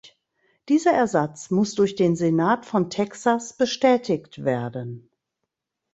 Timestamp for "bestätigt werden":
3.55-5.11